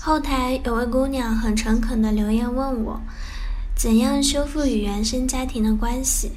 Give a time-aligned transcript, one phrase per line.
[0.00, 3.00] 后台有位姑娘很诚恳的留言问我，
[3.74, 6.30] 怎样修复与原生家庭的关系？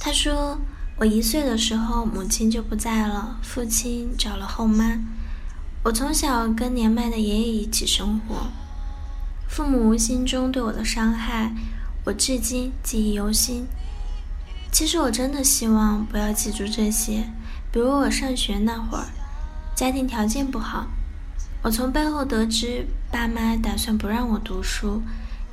[0.00, 0.58] 她说，
[0.96, 4.98] 我一岁的时候母亲就不在了，父亲找了后妈，
[5.82, 8.46] 我从小跟年迈的爷爷一起生活，
[9.48, 11.54] 父母无心中对我的伤害，
[12.04, 13.66] 我至今记忆犹新。
[14.72, 17.28] 其实我真的希望不要记住这些，
[17.70, 19.06] 比如我上学那会儿，
[19.76, 20.86] 家庭条件不好。
[21.64, 25.00] 我从背后得知，爸妈打算不让我读书，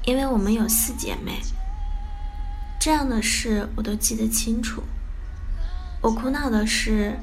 [0.03, 1.39] 因为我们有四姐妹。
[2.77, 4.83] 这样的事我都记得清楚。
[6.01, 7.17] 我苦恼的是，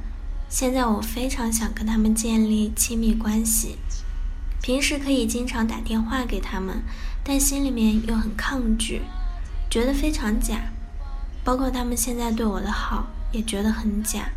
[0.48, 3.76] 现在我非常想跟他们建立亲密关系，
[4.62, 6.82] 平时可以经常打电话给他们，
[7.22, 9.02] 但心里面又很抗拒，
[9.68, 10.62] 觉得非常假。
[11.44, 14.30] 包括他们现在对我的好，也觉得很假。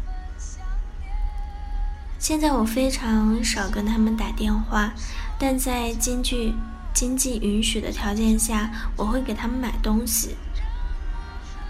[2.21, 4.93] 现在我非常少跟他们打电话，
[5.39, 6.53] 但在经济
[6.93, 10.35] 经济允许的条件下，我会给他们买东西。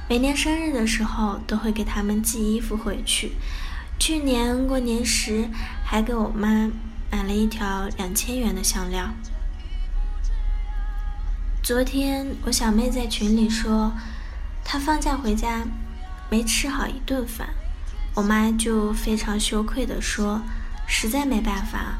[0.10, 3.32] 每年生日的时候，都会给他们寄衣服回去。
[3.98, 5.48] 去年过年时，
[5.86, 6.70] 还给我妈
[7.10, 9.02] 买了一条两千元的项链。
[11.64, 13.94] 昨天我小妹在群里说，
[14.66, 15.62] 她放假回家，
[16.30, 17.48] 没吃好一顿饭。
[18.14, 20.42] 我妈就非常羞愧地说
[20.86, 21.98] ：“实在没办法，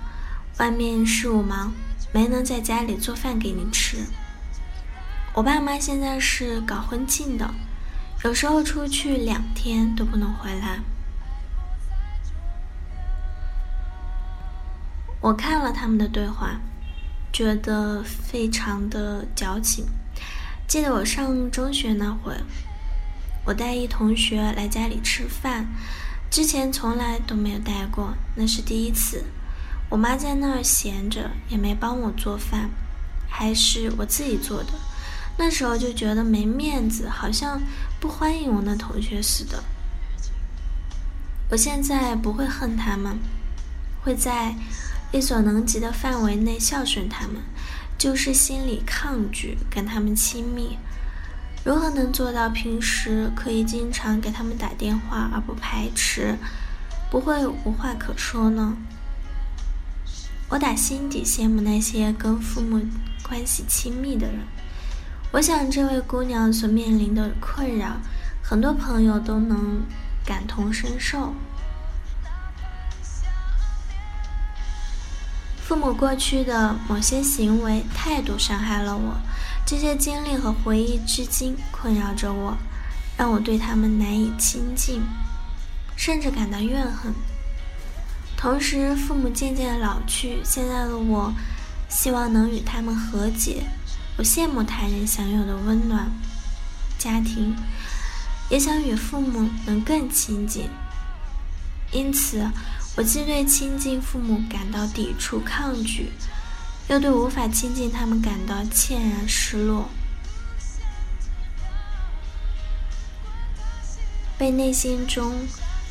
[0.58, 1.72] 外面事务忙，
[2.12, 3.98] 没能在家里做饭给你吃。”
[5.34, 7.50] 我爸妈现在是搞婚庆的，
[8.26, 10.82] 有时候出去两天都不能回来。
[15.22, 16.60] 我看了他们的对话，
[17.32, 19.86] 觉得非常的矫情。
[20.68, 22.36] 记得我上中学那会。
[23.46, 25.68] 我带一同学来家里吃饭，
[26.30, 29.24] 之前从来都没有带过，那是第一次。
[29.90, 32.70] 我妈在那儿闲着，也没帮我做饭，
[33.28, 34.70] 还是我自己做的。
[35.38, 37.62] 那时候就觉得没面子，好像
[38.00, 39.64] 不欢迎我那同学似的。
[41.50, 43.18] 我现在不会恨他们，
[44.04, 44.56] 会在
[45.12, 47.42] 力所能及的范围内孝顺他们，
[47.98, 50.78] 就是心里抗拒跟他们亲密。
[51.64, 56.36] 如何能做到平时可以经常给他们打电话而不排斥，
[57.12, 58.76] 不会无话可说呢？
[60.50, 62.82] 我打心底羡慕那些跟父母
[63.22, 64.40] 关系亲密的人。
[65.32, 67.98] 我想这位姑娘所面临的困扰，
[68.42, 69.84] 很多朋友都能
[70.26, 71.34] 感同身受。
[75.62, 79.16] 父母过去的某些行为态度伤害了我。
[79.66, 82.58] 这些经历和回忆至今困扰着我，
[83.18, 85.02] 让我对他们难以亲近，
[85.96, 87.14] 甚至感到怨恨。
[88.36, 91.34] 同时，父母渐渐老去，现在的我
[91.88, 93.64] 希望能与他们和解。
[94.18, 96.12] 我羡慕他人享有的温暖
[96.98, 97.56] 家庭，
[98.50, 100.70] 也想与父母能更亲近。
[101.92, 102.50] 因此，
[102.98, 106.12] 我既对亲近父母感到抵触、抗拒。
[106.92, 109.88] 又对无法亲近他们感到歉然失落，
[114.38, 115.34] 被内心中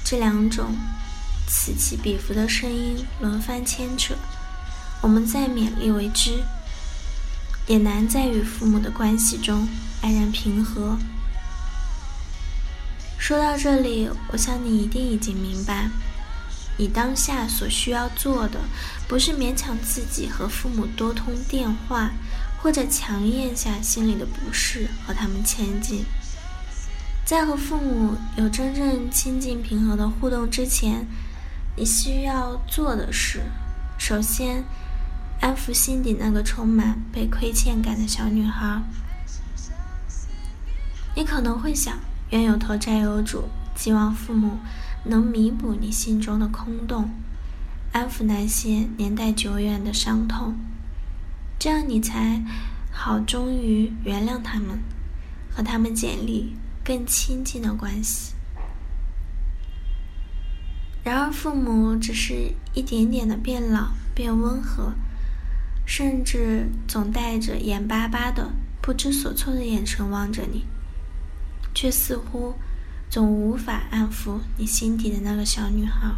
[0.04, 0.76] 这两种
[1.48, 4.14] 此起彼伏的声音轮番牵扯，
[5.00, 6.44] 我们再勉力为之，
[7.66, 9.66] 也难在与父母的关系中
[10.02, 10.98] 安然平和。
[13.16, 15.88] 说到这里，我想你一定已经明白。
[16.80, 18.58] 你当下所需要做的，
[19.06, 22.10] 不是勉强自己和父母多通电话，
[22.62, 26.06] 或者强咽下心里的不适和他们亲近。
[27.22, 31.06] 在和父母有真正亲近平和的互动之前，
[31.76, 33.42] 你需要做的是：
[33.98, 34.64] 首先，
[35.42, 38.80] 安抚心底那个充满被亏欠感的小女孩。
[41.14, 41.98] 你可能会想，
[42.30, 44.56] 冤有头债有主，希望父母。
[45.04, 47.10] 能弥补你心中的空洞，
[47.92, 50.54] 安抚那些年代久远的伤痛，
[51.58, 52.42] 这样你才
[52.92, 54.78] 好，终于原谅他们，
[55.50, 56.54] 和他们建立
[56.84, 58.34] 更亲近的关系。
[61.02, 64.92] 然而，父母只是一点点的变老、变温和，
[65.86, 68.50] 甚至总带着眼巴巴的、
[68.82, 70.66] 不知所措的眼神望着你，
[71.74, 72.54] 却似乎
[73.10, 76.14] 总无法安抚你心底的那个小女孩。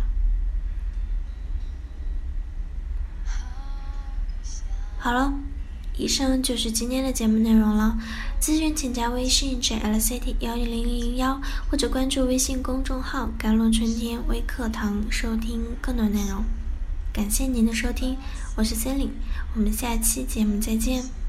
[4.98, 5.32] 好了，
[5.96, 7.98] 以上就是今天的节目内容了。
[8.40, 11.40] 咨询请加微信 jlct 幺零零零幺，
[11.70, 16.44] 或者关注微信公众号“甘露春天微课堂”收听更多内容。
[17.12, 18.16] 感谢您的收听，
[18.56, 19.10] 我是 c e l i n e
[19.54, 21.21] 我们下期节目再见。